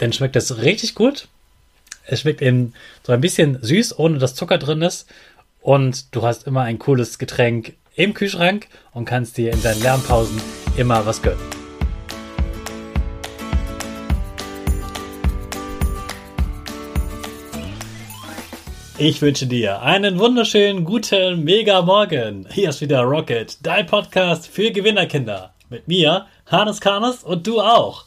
[0.00, 1.28] dann schmeckt es richtig gut.
[2.06, 2.72] Es schmeckt eben
[3.06, 5.06] so ein bisschen süß, ohne dass Zucker drin ist.
[5.60, 10.40] Und du hast immer ein cooles Getränk im Kühlschrank und kannst dir in deinen Lernpausen
[10.76, 11.38] immer was gönnen.
[18.96, 22.46] Ich wünsche dir einen wunderschönen guten Mega Morgen.
[22.50, 25.52] Hier ist wieder Rocket, dein Podcast für Gewinnerkinder.
[25.68, 28.06] Mit mir, Hannes Karnes und du auch.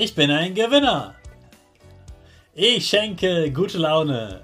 [0.00, 1.16] Ich bin ein Gewinner.
[2.54, 4.42] Ich schenke gute Laune.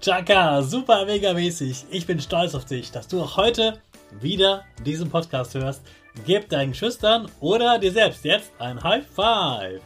[0.00, 1.86] Chaka, super mega mäßig.
[1.90, 3.80] Ich bin stolz auf dich, dass du auch heute
[4.20, 5.82] wieder diesen Podcast hörst.
[6.24, 9.80] Gib deinen Schüchtern oder dir selbst jetzt ein High Five.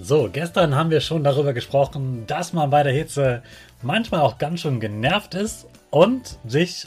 [0.00, 3.42] So, gestern haben wir schon darüber gesprochen, dass man bei der Hitze
[3.82, 6.86] manchmal auch ganz schön genervt ist und sich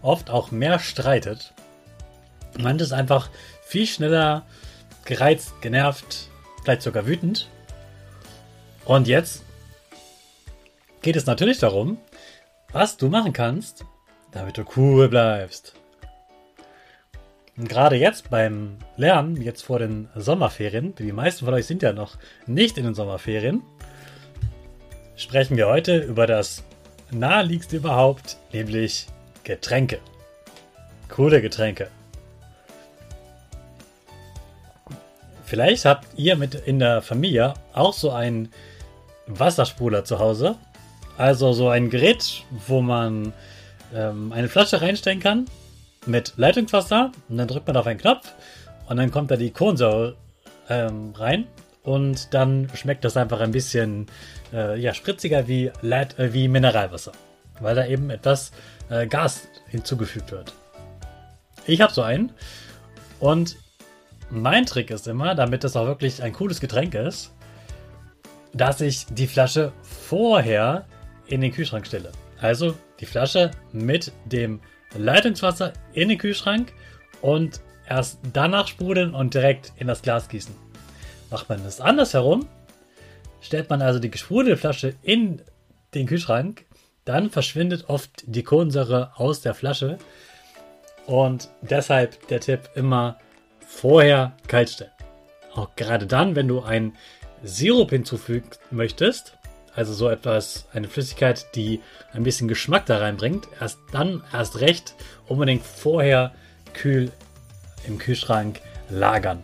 [0.00, 1.52] oft auch mehr streitet.
[2.58, 3.28] Man ist einfach
[3.68, 4.46] viel schneller
[5.04, 6.30] gereizt, genervt,
[6.62, 7.48] vielleicht sogar wütend.
[8.86, 9.44] Und jetzt
[11.02, 11.98] geht es natürlich darum,
[12.72, 13.84] was du machen kannst,
[14.32, 15.74] damit du cool bleibst.
[17.58, 21.92] Und gerade jetzt beim Lernen, jetzt vor den Sommerferien, die meisten von euch sind ja
[21.92, 23.62] noch nicht in den Sommerferien,
[25.16, 26.64] sprechen wir heute über das
[27.10, 29.08] naheliegendste überhaupt, nämlich
[29.44, 29.98] Getränke.
[31.08, 31.90] Coole Getränke.
[35.48, 38.50] Vielleicht habt ihr mit in der Familie auch so einen
[39.26, 40.56] Wasserspuler zu Hause
[41.18, 43.32] also so ein Gerät, wo man
[43.92, 45.46] ähm, eine Flasche reinstellen kann
[46.06, 48.32] mit Leitungswasser und dann drückt man auf einen Knopf
[48.88, 50.14] und dann kommt da die Kohlensäure
[50.68, 51.46] ähm, rein
[51.82, 54.06] und dann schmeckt das einfach ein bisschen
[54.52, 57.12] äh, ja, spritziger wie, Leit äh, wie Mineralwasser,
[57.60, 58.52] weil da eben etwas
[58.88, 60.54] äh, Gas hinzugefügt wird.
[61.66, 62.32] Ich habe so einen
[63.18, 63.56] und
[64.30, 67.34] mein Trick ist immer, damit das auch wirklich ein cooles Getränk ist,
[68.52, 70.86] dass ich die Flasche vorher
[71.26, 72.12] in den Kühlschrank stelle.
[72.40, 74.60] Also die Flasche mit dem
[74.96, 76.72] Leitungswasser in den Kühlschrank
[77.20, 80.54] und erst danach sprudeln und direkt in das Glas gießen.
[81.30, 82.46] Macht man das andersherum,
[83.40, 85.42] stellt man also die gesprudelte Flasche in
[85.94, 86.64] den Kühlschrank,
[87.04, 89.98] dann verschwindet oft die Kohlensäure aus der Flasche
[91.06, 93.18] und deshalb der Tipp immer
[93.68, 94.90] vorher kalt stellen.
[95.54, 96.96] Auch gerade dann, wenn du einen
[97.44, 99.34] Sirup hinzufügen möchtest,
[99.74, 101.80] also so etwas, eine Flüssigkeit, die
[102.12, 104.94] ein bisschen Geschmack da reinbringt, erst dann, erst recht,
[105.28, 106.32] unbedingt vorher
[106.72, 107.12] kühl
[107.86, 109.40] im Kühlschrank lagern.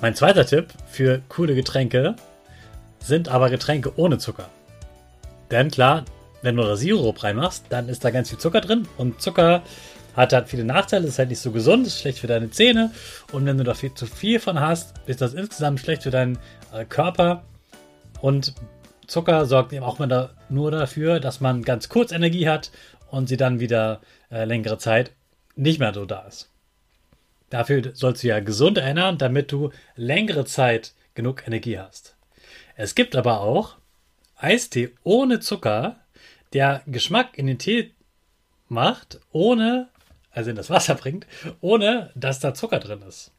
[0.00, 2.16] Mein zweiter Tipp für coole Getränke
[3.00, 4.48] sind aber Getränke ohne Zucker.
[5.50, 6.04] Denn klar,
[6.42, 9.62] wenn du da Sirup reinmachst, dann ist da ganz viel Zucker drin und Zucker
[10.16, 12.90] Hat halt viele Nachteile, ist halt nicht so gesund, ist schlecht für deine Zähne.
[13.32, 16.38] Und wenn du da viel zu viel von hast, ist das insgesamt schlecht für deinen
[16.72, 17.44] äh, Körper.
[18.20, 18.54] Und
[19.06, 22.70] Zucker sorgt eben auch da, nur dafür, dass man ganz kurz Energie hat
[23.10, 25.12] und sie dann wieder äh, längere Zeit
[25.54, 26.50] nicht mehr so da ist.
[27.50, 32.16] Dafür sollst du ja gesund ernähren, damit du längere Zeit genug Energie hast.
[32.74, 33.76] Es gibt aber auch
[34.36, 35.96] Eistee ohne Zucker,
[36.52, 37.94] der Geschmack in den Tee
[38.68, 39.88] macht, ohne,
[40.36, 41.26] also in das Wasser bringt,
[41.60, 43.32] ohne dass da Zucker drin ist.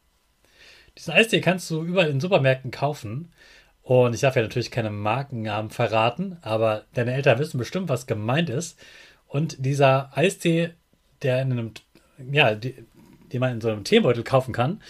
[0.97, 3.31] Diesen Eistee kannst du überall in Supermärkten kaufen.
[3.83, 8.49] Und ich darf ja natürlich keine Markennamen verraten, aber deine Eltern wissen bestimmt, was gemeint
[8.49, 8.77] ist.
[9.27, 10.71] Und dieser Eistee,
[11.21, 11.71] der in einem,
[12.31, 12.75] ja, die,
[13.31, 14.81] den man in so einem Teebeutel kaufen kann,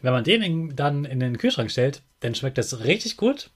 [0.00, 3.50] wenn man den dann in den Kühlschrank stellt, dann schmeckt das richtig gut.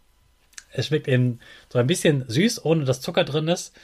[0.72, 1.38] Es schmeckt eben
[1.72, 3.76] so ein bisschen süß, ohne dass Zucker drin ist.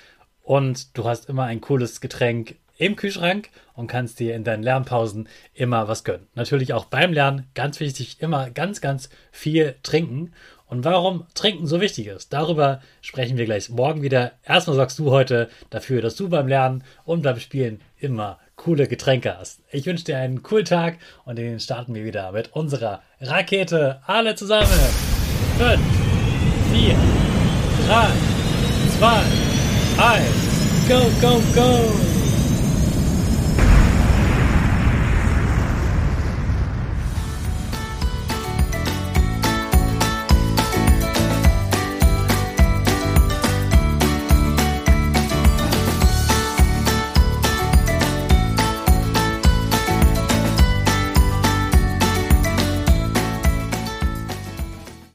[0.43, 5.29] Und du hast immer ein cooles Getränk im Kühlschrank und kannst dir in deinen Lernpausen
[5.53, 6.27] immer was gönnen.
[6.35, 10.33] Natürlich auch beim Lernen, ganz wichtig, immer ganz, ganz viel trinken.
[10.67, 14.33] Und warum Trinken so wichtig ist, darüber sprechen wir gleich morgen wieder.
[14.45, 19.37] Erstmal sorgst du heute dafür, dass du beim Lernen und beim Spielen immer coole Getränke
[19.37, 19.61] hast.
[19.71, 24.01] Ich wünsche dir einen coolen Tag und den starten wir wieder mit unserer Rakete.
[24.07, 24.67] Alle zusammen.
[25.59, 25.81] 5,
[26.73, 26.95] 4,
[27.89, 28.09] 3,
[28.99, 29.23] 2,
[29.99, 30.89] 1.
[30.89, 32.10] Go, go, go!